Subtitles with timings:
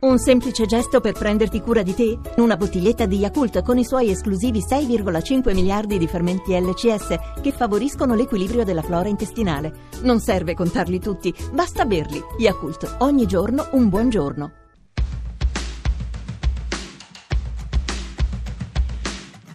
[0.00, 2.18] Un semplice gesto per prenderti cura di te?
[2.36, 8.14] Una bottiglietta di Yakult con i suoi esclusivi 6,5 miliardi di fermenti LCS che favoriscono
[8.14, 9.88] l'equilibrio della flora intestinale.
[10.00, 12.18] Non serve contarli tutti, basta berli.
[12.38, 14.52] Yakult, ogni giorno un buon giorno.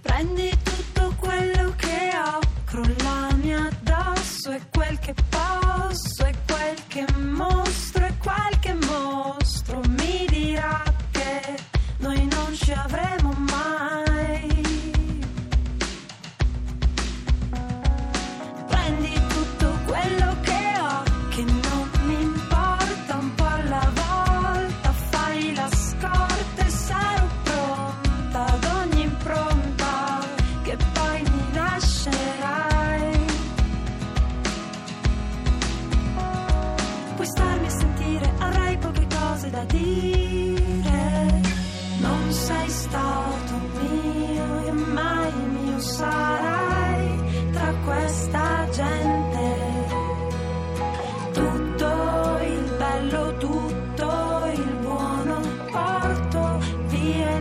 [0.04, 6.25] Prendi tutto quello che ho, crollami addosso e quel che posso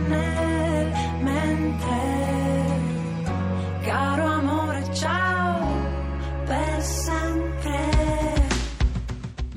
[0.07, 0.34] via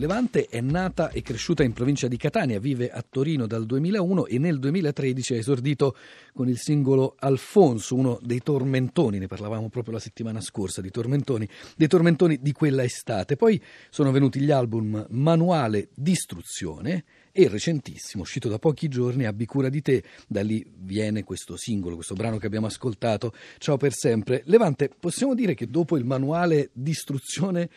[0.09, 4.39] Levante è nata e cresciuta in provincia di Catania, vive a Torino dal 2001 e
[4.39, 5.95] nel 2013 ha esordito
[6.33, 11.47] con il singolo Alfonso, uno dei tormentoni, ne parlavamo proprio la settimana scorsa di tormentoni,
[11.77, 13.37] dei tormentoni di quella estate.
[13.37, 19.69] Poi sono venuti gli album Manuale Distruzione e recentissimo, uscito da pochi giorni, Abbi cura
[19.69, 24.43] di te, da lì viene questo singolo, questo brano che abbiamo ascoltato, Ciao per sempre.
[24.47, 27.69] Levante, possiamo dire che dopo il manuale Distruzione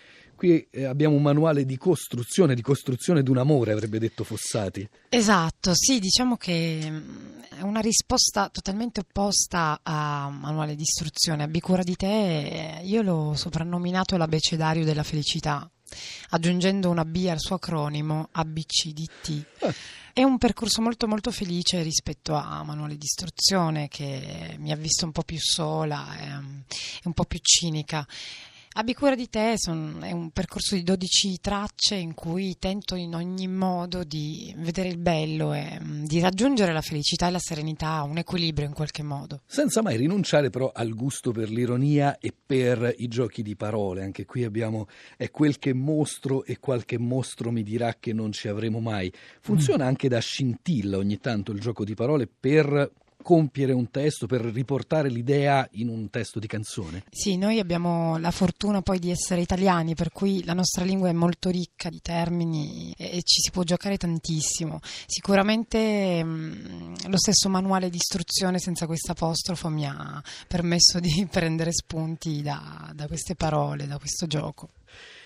[0.42, 4.90] Qui eh, abbiamo un manuale di costruzione, di costruzione di un amore, avrebbe detto Fossati.
[5.10, 11.44] Esatto, sì, diciamo che mm, è una risposta totalmente opposta a Manuale di istruzione.
[11.44, 15.70] Abbi cura di te, eh, io l'ho soprannominato l'abecedario della felicità,
[16.30, 19.46] aggiungendo una B al suo acronimo ABCDT.
[19.60, 19.74] Eh.
[20.12, 25.06] È un percorso molto molto felice rispetto a Manuale di istruzione che mi ha visto
[25.06, 26.32] un po' più sola, e
[27.04, 28.08] un po' più cinica.
[28.74, 33.14] Abbi cura di te son- è un percorso di 12 tracce in cui tento in
[33.16, 38.02] ogni modo di vedere il bello e mm, di raggiungere la felicità e la serenità,
[38.04, 39.42] un equilibrio in qualche modo.
[39.46, 44.04] Senza mai rinunciare però al gusto per l'ironia e per i giochi di parole.
[44.04, 48.48] Anche qui abbiamo è quel che mostro e qualche mostro mi dirà che non ci
[48.48, 49.12] avremo mai.
[49.42, 52.90] Funziona anche da scintilla ogni tanto il gioco di parole per
[53.22, 57.04] compiere un testo, per riportare l'idea in un testo di canzone.
[57.10, 61.14] Sì, noi abbiamo la fortuna poi di essere italiani, per cui la nostra lingua è
[61.14, 64.80] molto ricca di termini e, ci si può giocare tantissimo.
[65.06, 71.72] Sicuramente mh, lo stesso manuale di istruzione senza questo apostrofo mi ha permesso di prendere
[71.72, 74.70] spunti da, da queste parole, da questo gioco.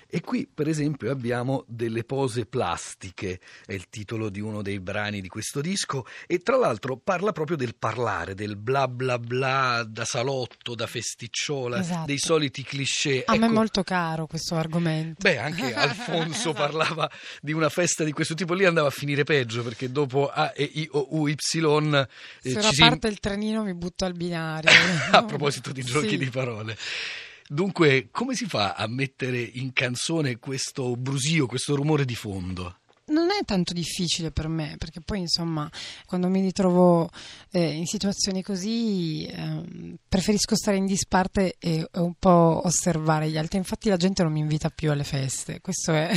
[0.07, 5.19] E qui, per esempio, abbiamo delle pose plastiche, è il titolo di uno dei brani
[5.19, 10.05] di questo disco, e tra l'altro parla proprio del parlare, del bla bla bla da
[10.05, 12.05] salotto, da festicciola, Esatto.
[12.05, 13.23] dei soliti cliché.
[13.25, 15.21] A me è Ecco, molto caro questo argomento.
[15.21, 17.09] Beh, anche Alfonso parlava
[17.41, 20.63] di una festa di questo tipo, lì andava a finire peggio perché dopo A, E,
[20.63, 22.07] I, O, U, Y eh,
[22.41, 24.69] Se ci si- parte il trenino mi butto al binario.
[25.11, 26.17] a proposito di giochi Sì.
[26.17, 26.77] di parole.
[27.47, 32.79] Dunque, come si fa a mettere in canzone questo brusio, questo rumore di fondo?
[33.07, 35.69] Non è tanto difficile per me, perché poi insomma,
[36.07, 37.11] quando mi ritrovo
[37.51, 43.37] eh, in situazioni così, ehm, preferisco stare in disparte e, e un po' osservare gli
[43.37, 43.59] altri.
[43.59, 46.09] Infatti la gente non mi invita più alle feste, questo è,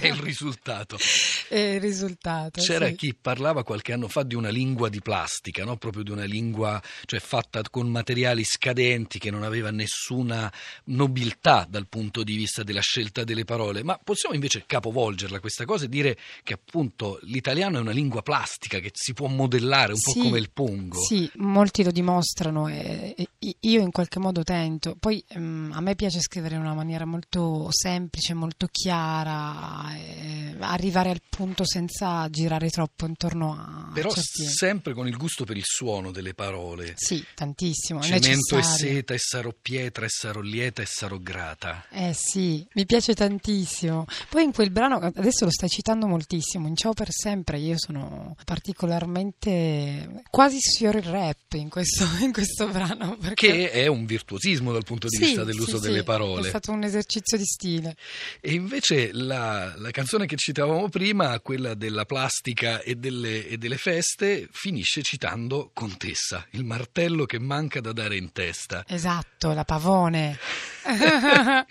[0.00, 0.96] È il risultato.
[1.48, 2.62] è il risultato.
[2.62, 2.94] C'era sì.
[2.94, 5.76] chi parlava qualche anno fa di una lingua di plastica, no?
[5.76, 10.50] proprio di una lingua cioè, fatta con materiali scadenti che non aveva nessuna
[10.84, 13.82] nobiltà dal punto di vista della scelta delle parole.
[13.82, 18.78] Ma possiamo invece capovolgerla questa cosa e dire che appunto l'italiano è una lingua plastica
[18.78, 21.00] che si può modellare un po' Sì, come il pongo.
[21.00, 24.96] Sì, molti lo dimostrano e, e io in qualche modo tento.
[24.98, 31.10] Poi ehm, a me piace scrivere in una maniera molto semplice, molto chiara, e arrivare
[31.10, 34.46] al punto senza girare troppo intorno a Però certi...
[34.46, 36.94] sempre con il gusto per il suono delle parole.
[36.96, 41.86] Sì, tantissimo, Cemento e seta e sarò pietra e sarò lieta e sarò grata.
[41.90, 44.06] Eh sì, mi piace tantissimo.
[44.28, 46.68] Poi in quel brano, adesso lo stai citando molto moltissimo.
[46.68, 52.68] In Ciao per sempre io sono particolarmente quasi sfioro il rap in questo, in questo
[52.68, 53.16] brano.
[53.16, 53.46] Perché...
[53.46, 56.46] Che è un virtuosismo dal punto di Sì, vista dell'uso sì, delle sì, parole.
[56.46, 57.96] È stato un esercizio di stile.
[58.40, 63.78] E invece la, la canzone che citavamo prima, quella della plastica e delle, e delle
[63.78, 68.84] feste, finisce citando Contessa, il martello che manca da dare in testa.
[68.86, 70.38] Esatto, la pavone.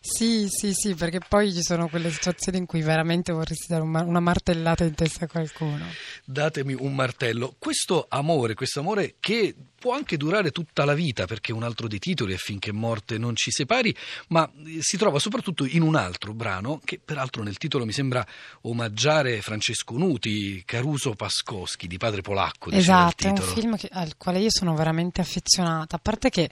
[0.00, 3.88] sì, sì, sì, perché poi ci sono quelle situazioni in cui veramente vorresti dare un
[3.94, 5.84] una martellata in testa a qualcuno.
[6.24, 7.54] Datemi un martello.
[7.58, 11.98] Questo amore, questo amore che può anche durare tutta la vita, perché un altro dei
[11.98, 13.94] titoli è Finché morte non ci separi,
[14.28, 18.24] ma eh, si trova soprattutto in un altro brano, che peraltro nel titolo mi sembra
[18.62, 24.38] omaggiare Francesco Nuti, Caruso Pascoschi, di padre polacco, Esatto, è un film che- al quale
[24.40, 26.50] io sono veramente affezionata, a parte che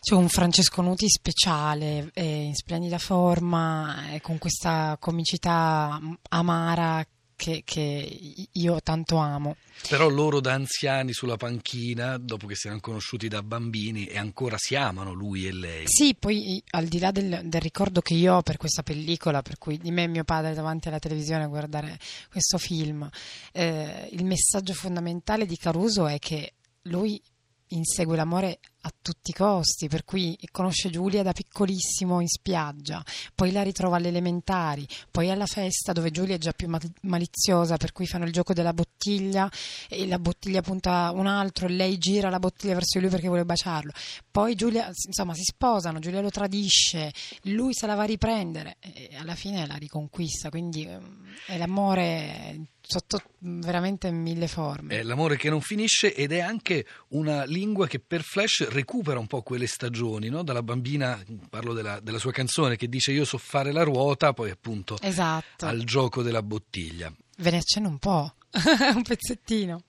[0.00, 7.06] c'è un Francesco Nuti speciale, è in splendida forma, e con questa comicità mm, amara
[7.36, 9.56] che, che io tanto amo.
[9.88, 14.56] Però loro da anziani sulla panchina, dopo che si erano conosciuti da bambini e ancora
[14.58, 15.84] si amano lui e lei.
[15.86, 19.58] Sì, poi al di là del, del ricordo che io ho per questa pellicola, per
[19.58, 21.98] cui di me e mio padre davanti alla televisione a guardare
[22.30, 23.08] questo film,
[23.52, 27.20] eh, il messaggio fondamentale di Caruso è che lui
[27.68, 33.04] insegue l'amore a tutti i costi, per cui conosce Giulia da piccolissimo in spiaggia,
[33.34, 37.76] poi la ritrova alle elementari, poi alla festa dove Giulia è già più ma- maliziosa,
[37.76, 39.50] per cui fanno il gioco della bottiglia
[39.88, 43.44] e la bottiglia punta un altro e lei gira la bottiglia verso lui perché vuole
[43.44, 43.90] baciarlo.
[44.30, 47.12] Poi Giulia, insomma, si sposano, Giulia lo tradisce,
[47.44, 52.74] lui se la va a riprendere e alla fine la riconquista, quindi ehm, è l'amore
[52.88, 54.98] sotto veramente mille forme.
[54.98, 59.26] È l'amore che non finisce ed è anche una lingua che per Flash recupera un
[59.26, 60.42] po' quelle stagioni, no?
[60.42, 64.50] Dalla bambina, parlo della, della sua canzone che dice io so fare la ruota, poi
[64.50, 65.66] appunto Esatto.
[65.66, 67.12] al gioco della bottiglia.
[67.38, 68.34] Ve ne accenno un po',
[68.94, 69.82] un pezzettino.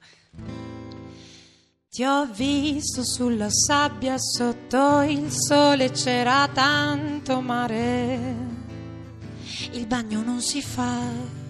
[1.90, 8.36] Ti ho visto sulla sabbia sotto il sole, c'era tanto mare.
[9.72, 11.46] Il bagno non si fa.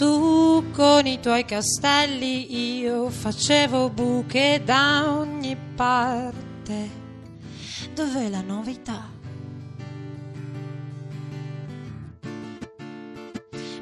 [0.00, 6.88] Tu con i tuoi castelli, io facevo buche da ogni parte.
[7.94, 9.10] Dov'è la novità?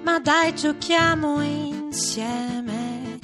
[0.02, 3.20] Ma dai, giochiamo insieme.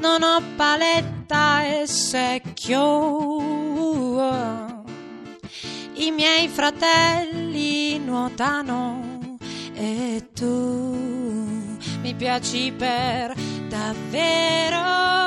[0.00, 3.36] Non ho paletta e secchio.
[5.92, 9.07] I miei fratelli nuotano
[9.78, 10.96] e tu
[12.02, 13.34] mi piaci per
[13.68, 15.17] davvero.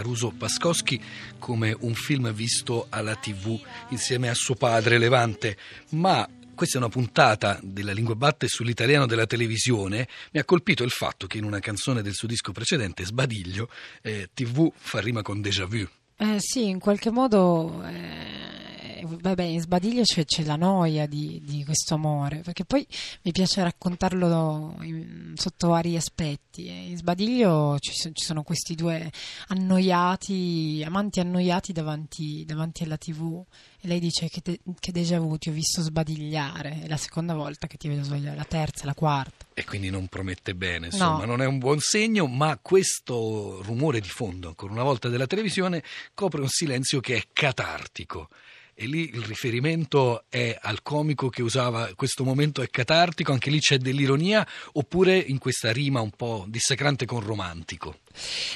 [0.00, 0.98] Caruso Pascoschi
[1.38, 3.60] come un film visto alla tv
[3.90, 5.58] insieme a suo padre Levante,
[5.90, 10.90] ma questa è una puntata della lingua batte sull'italiano della televisione, mi ha colpito il
[10.90, 13.68] fatto che in una canzone del suo disco precedente, Sbadiglio,
[14.00, 15.86] eh, TV fa rima con déjà vu.
[16.16, 18.69] Eh, sì, in qualche modo, eh,
[19.06, 22.86] vabbè, in Sbadiglio c'è, c'è la noia di, di questo amore, perché poi
[23.22, 26.66] mi piace raccontarlo in- sotto vari aspetti.
[26.66, 29.10] e In Sbadiglio ci, ci sono questi due
[29.48, 33.42] annoiati, amanti annoiati davanti, davanti alla TV
[33.82, 37.34] e lei dice che, de- che déjà vu ti ho visto sbadigliare, è la seconda
[37.34, 39.46] volta che ti vedo sbagliare, la terza, la quarta.
[39.54, 41.24] E quindi non promette bene, insomma, No.
[41.24, 45.82] non è un buon segno, ma questo rumore di fondo, ancora una volta della televisione,
[46.14, 48.28] copre un silenzio che è catartico.
[48.74, 53.60] E lì il riferimento è al comico che usava questo momento è catartico, anche lì
[53.60, 57.98] c'è dell'ironia, oppure in questa rima un po' dissacrante con romantico.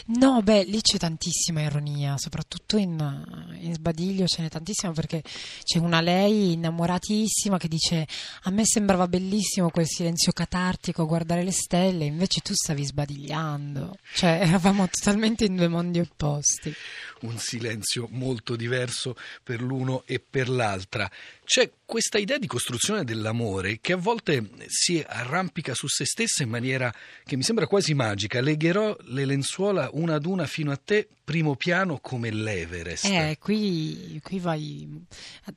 [0.07, 5.23] No, beh, lì c'è tantissima ironia, soprattutto in, in Sbadiglio ce n'è tantissima perché
[5.63, 8.07] c'è una lei innamoratissima che dice
[8.43, 13.99] a me sembrava bellissimo quel silenzio catartico guardare le stelle, invece tu stavi sbadigliando.
[14.15, 16.75] Cioè, eravamo totalmente in due mondi opposti.
[17.23, 21.11] un silenzio molto diverso per l'uno e per l'altra.
[21.45, 26.49] C'è questa idea di costruzione dell'amore che a volte si arrampica su se stessa in
[26.49, 26.93] maniera
[27.25, 28.41] che mi sembra quasi magica.
[28.41, 29.44] Legherò le lenzuola
[29.93, 33.05] una ad una fino a te, primo piano come l'Everest.
[33.05, 35.07] Eh, qui, qui vai,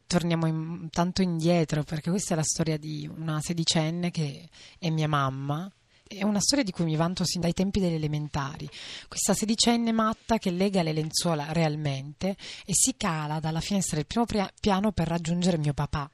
[0.06, 5.08] torniamo in- tanto indietro perché questa è la storia di una sedicenne che è mia
[5.08, 5.72] mamma
[6.08, 8.68] è una storia di cui mi vanto sin dai tempi delle elementari.
[9.08, 14.26] Questa sedicenne matta che lega le lenzuola realmente e si cala dalla finestra del primo
[14.60, 16.10] piano per raggiungere mio papà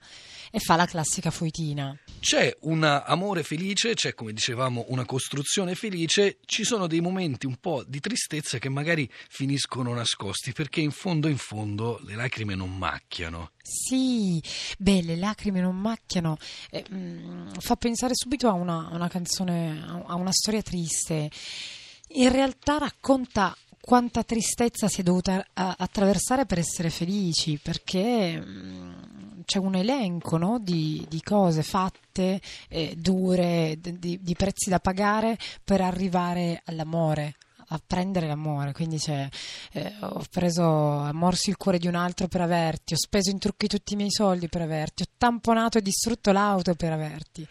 [0.51, 1.97] e fa la classica foitina.
[2.19, 7.57] C'è un amore felice, c'è come dicevamo una costruzione felice, ci sono dei momenti un
[7.57, 12.77] po' di tristezza che magari finiscono nascosti perché in fondo in fondo le lacrime non
[12.77, 13.51] macchiano.
[13.61, 14.41] Sì,
[14.77, 16.37] beh, le lacrime non macchiano,
[16.69, 21.29] eh, mh, mm, fa pensare subito a una, una canzone, a una storia triste.
[22.15, 29.59] In realtà racconta quanta tristezza si è dovuta attraversare per essere felici, perché mm, c'è
[29.59, 35.81] un elenco no, di, di, cose fatte, eh, dure, di, di prezzi da pagare per
[35.81, 37.35] arrivare all'amore,
[37.67, 39.27] a prendere l'amore, quindi cioè,
[39.73, 43.39] eh, ho preso, ho morso il cuore di un altro per averti, ho speso in
[43.39, 47.45] trucchi tutti i miei soldi per averti, ho tamponato e distrutto l'auto per averti.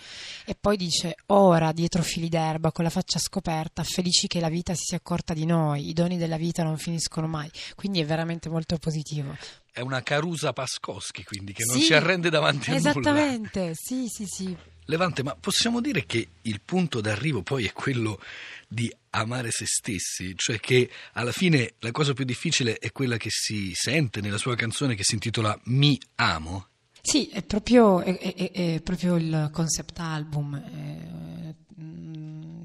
[0.45, 4.75] E poi dice, ora dietro fili d'erba, con la faccia scoperta, felici che la vita
[4.75, 8.49] si sia accorta di noi, i doni della vita non finiscono mai, quindi è veramente
[8.49, 9.37] molto positivo.
[9.75, 12.91] È una Carusa Pascoschi, quindi, che non si arrende davanti a nulla.
[12.91, 14.55] Esattamente, sì, sì, sì.
[14.93, 18.21] Levante, ma possiamo dire che il punto d'arrivo poi è quello
[18.69, 23.31] di amare se stessi, cioè che alla fine la cosa più difficile è quella che
[23.31, 26.67] si sente nella sua canzone che si intitola Mi amo?
[27.01, 30.63] Sì, è proprio, è, è, è proprio il concept album.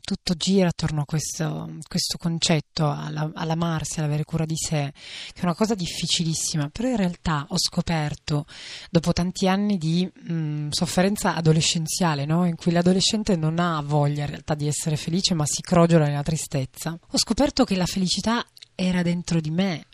[0.08, 4.94] Tutto gira attorno a questo, questo concetto, alla, all'amarsi, all'avere cura di sé,
[5.34, 8.46] che è una cosa difficilissima, però in realtà ho scoperto,
[8.90, 12.46] dopo tanti anni di mh, sofferenza adolescenziale, no?
[12.46, 16.24] in cui l'adolescente non ha voglia in realtà di essere felice, ma si crogiola nella
[16.24, 18.46] tristezza, ho scoperto che la felicità
[18.76, 19.88] era dentro di me,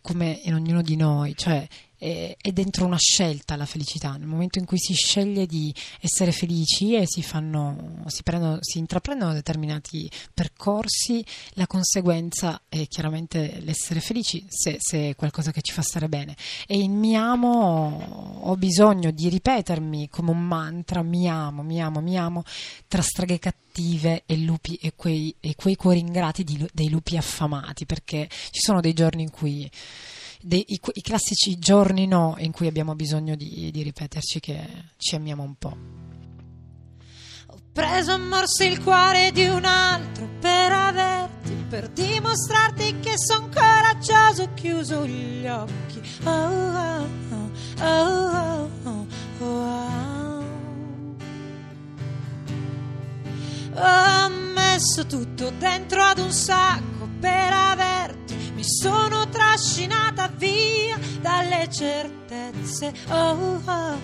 [0.00, 1.68] come in ognuno di noi, cioè
[2.02, 6.96] è dentro una scelta la felicità, nel momento in cui si sceglie di essere felici
[6.96, 14.44] e si, fanno, si, prendono, si intraprendono determinati percorsi, la conseguenza è chiaramente l'essere felici
[14.48, 16.34] se, se, è qualcosa che ci fa stare bene.
[16.66, 22.00] E in mi amo ho bisogno di ripetermi come un mantra, mi amo, mi amo,
[22.00, 22.42] mi amo,
[22.88, 27.86] tra streghe cattive e, lupi, e, quei, e quei cuori ingrati di, dei lupi affamati,
[27.86, 29.70] perché ci sono dei giorni in cui
[30.42, 35.14] dei, i, i, classici giorni no in cui abbiamo bisogno di, di ripeterci che ci
[35.14, 35.76] amiamo un po'.
[37.46, 43.50] Ho preso a morsi il cuore di un altro per averti, per dimostrarti che son
[43.50, 46.00] coraggioso, ho chiuso gli occhi.
[46.24, 49.06] Oh, oh, oh, oh, oh,
[49.38, 49.70] oh, oh.
[53.74, 58.21] Ho messo tutto dentro ad un sacco per averti
[58.62, 62.92] mi sono trascinata via dalle certezze.
[63.08, 63.98] Oh, oh,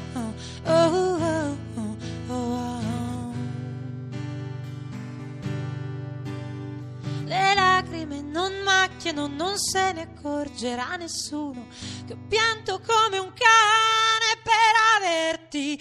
[0.64, 1.56] oh,
[7.24, 11.68] Le lacrime non macchiano, non se ne accorgerà nessuno
[12.04, 15.80] che ho pianto come un cane per averti.